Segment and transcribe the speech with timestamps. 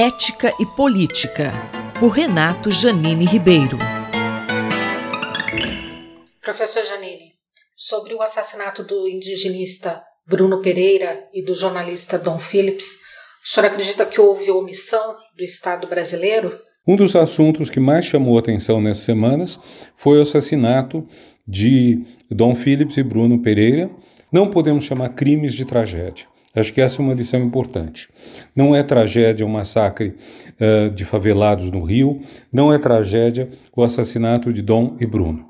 [0.00, 1.50] Ética e Política,
[1.98, 3.76] por Renato Janine Ribeiro.
[6.40, 7.32] Professor Janine,
[7.74, 13.00] sobre o assassinato do indigenista Bruno Pereira e do jornalista Dom Phillips,
[13.44, 16.56] o senhor acredita que houve omissão do Estado brasileiro?
[16.86, 19.58] Um dos assuntos que mais chamou atenção nessas semanas
[19.96, 21.08] foi o assassinato
[21.44, 23.90] de Dom Phillips e Bruno Pereira.
[24.30, 26.28] Não podemos chamar crimes de tragédia.
[26.58, 28.08] Acho que essa é uma lição importante.
[28.54, 30.14] Não é tragédia o massacre
[30.60, 32.20] uh, de favelados no Rio,
[32.52, 35.48] não é tragédia o assassinato de Dom e Bruno.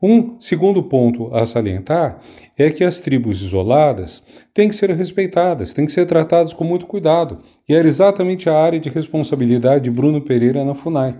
[0.00, 2.20] Um segundo ponto a salientar
[2.56, 4.22] é que as tribos isoladas
[4.54, 7.40] têm que ser respeitadas, têm que ser tratadas com muito cuidado.
[7.68, 11.16] E era exatamente a área de responsabilidade de Bruno Pereira na FUNAI.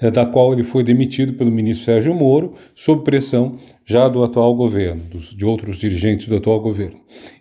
[0.00, 4.52] É, da qual ele foi demitido pelo ministro Sérgio Moro, sob pressão já do atual
[4.56, 5.02] governo,
[5.36, 6.96] de outros dirigentes do atual governo.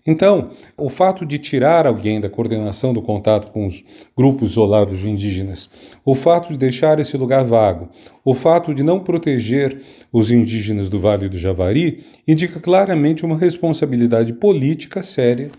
[0.05, 3.83] Então, o fato de tirar alguém da coordenação do contato com os
[4.15, 5.67] grupos isolados de indígenas,
[6.05, 7.89] o fato de deixar esse lugar vago,
[8.23, 9.81] o fato de não proteger
[10.11, 15.49] os indígenas do Vale do Javari, indica claramente uma responsabilidade política séria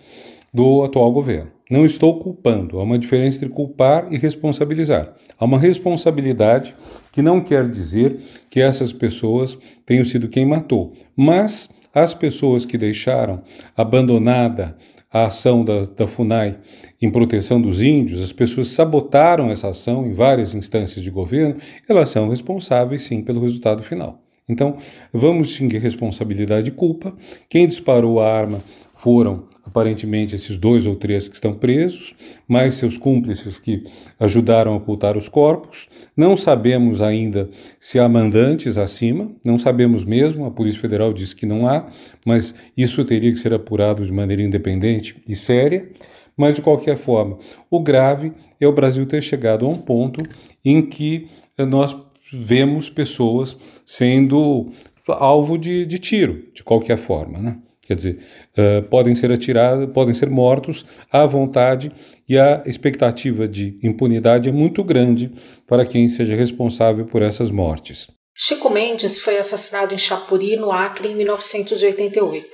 [0.53, 1.50] do atual governo.
[1.70, 5.15] Não estou culpando, há uma diferença entre culpar e responsabilizar.
[5.39, 6.75] Há uma responsabilidade
[7.11, 8.19] que não quer dizer
[8.51, 13.43] que essas pessoas tenham sido quem matou, mas as pessoas que deixaram
[13.75, 14.77] abandonada
[15.11, 16.59] a ação da, da FUNAI
[17.01, 21.56] em proteção dos índios, as pessoas sabotaram essa ação em várias instâncias de governo,
[21.89, 24.21] elas são responsáveis sim pelo resultado final.
[24.49, 24.77] Então,
[25.12, 27.17] vamos distinguir responsabilidade e culpa.
[27.49, 28.62] Quem disparou a arma
[28.95, 32.15] foram aparentemente esses dois ou três que estão presos,
[32.47, 33.84] mais seus cúmplices que
[34.21, 35.89] ajudaram a ocultar os corpos.
[36.17, 37.48] Não sabemos ainda
[37.79, 41.89] se há mandantes acima, não sabemos mesmo, a Polícia Federal diz que não há,
[42.25, 45.89] mas isso teria que ser apurado de maneira independente e séria.
[46.37, 47.39] Mas, de qualquer forma,
[47.71, 50.21] o grave é o Brasil ter chegado a um ponto
[50.65, 51.97] em que nós
[52.33, 53.56] vemos pessoas
[53.87, 54.73] sendo
[55.06, 57.59] alvo de, de tiro, de qualquer forma, né?
[57.87, 58.19] Quer dizer,
[58.56, 61.93] uh, podem ser atirados, podem ser mortos à vontade
[62.28, 65.31] e a expectativa de impunidade é muito grande
[65.67, 68.09] para quem seja responsável por essas mortes.
[68.34, 72.49] Chico Mendes foi assassinado em Chapuri, no Acre, em 1988.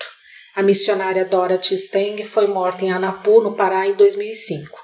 [0.56, 4.78] A missionária Dorothy Steng foi morta em Anapu, no Pará, em 2005.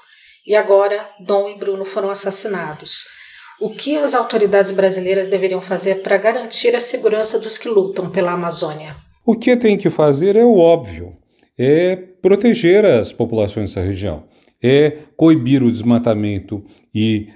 [0.45, 3.03] E agora, Dom e Bruno foram assassinados.
[3.59, 8.31] O que as autoridades brasileiras deveriam fazer para garantir a segurança dos que lutam pela
[8.31, 8.95] Amazônia?
[9.27, 11.17] O que tem que fazer é o óbvio:
[11.57, 14.23] é proteger as populações dessa região,
[14.63, 16.63] é coibir o desmatamento
[16.95, 17.27] e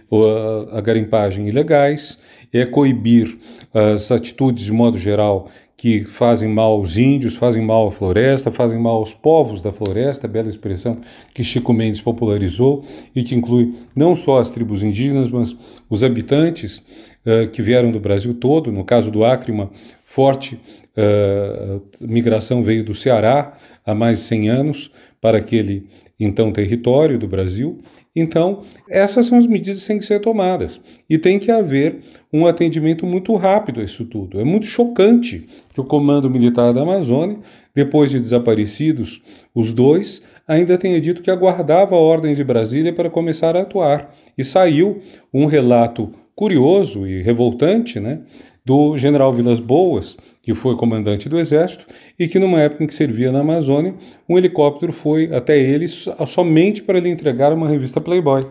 [0.72, 2.18] a garimpagem ilegais,
[2.54, 3.38] é coibir
[3.74, 5.50] as atitudes de modo geral
[5.82, 10.28] que fazem mal aos índios, fazem mal à floresta, fazem mal aos povos da floresta,
[10.28, 11.00] bela expressão
[11.34, 15.56] que Chico Mendes popularizou e que inclui não só as tribos indígenas, mas
[15.90, 16.78] os habitantes
[17.26, 19.72] uh, que vieram do Brasil todo, no caso do Acre, uma
[20.06, 20.54] forte
[20.96, 25.88] uh, migração veio do Ceará há mais de 100 anos para aquele
[26.20, 27.80] então território do Brasil.
[28.16, 30.82] Então, essas são as medidas que têm que ser tomadas.
[31.10, 32.02] E tem que haver
[32.32, 34.40] um atendimento muito rápido a isso tudo.
[34.40, 37.40] É muito chocante que o Comando Militar da Amazônia,
[37.74, 39.22] depois de desaparecidos
[39.56, 44.14] os dois, ainda tenha dito que aguardava a ordem de Brasília para começar a atuar.
[44.38, 45.00] E saiu
[45.34, 48.22] um relato curioso e revoltante, né,
[48.64, 52.94] do general Vilas Boas, que foi comandante do Exército, e que numa época em que
[52.94, 53.96] servia na Amazônia,
[54.30, 58.42] um helicóptero foi até ele somente para lhe entregar uma revista Playboy.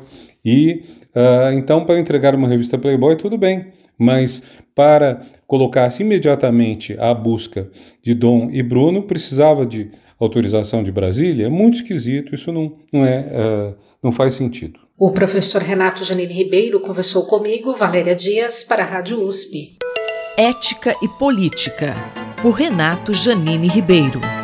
[0.45, 0.85] E
[1.15, 3.67] uh, então, para entregar uma revista Playboy, tudo bem,
[3.97, 4.43] mas
[4.75, 7.71] para colocar-se imediatamente à busca
[8.03, 11.47] de Dom e Bruno, precisava de autorização de Brasília.
[11.47, 14.81] É muito esquisito, isso não, não, é, uh, não faz sentido.
[14.99, 19.79] O professor Renato Janine Ribeiro conversou comigo, Valéria Dias, para a Rádio USP.
[20.43, 21.95] Ética e Política,
[22.41, 24.40] por Renato Janine Ribeiro.